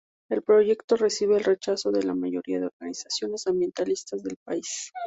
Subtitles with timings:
[0.31, 4.91] El proyecto recibe el rechazo de la mayoría de organizaciones ambientalistas del país.